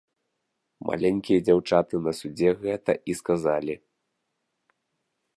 [0.89, 3.75] Маленькія дзяўчаты на судзе гэта і сказалі.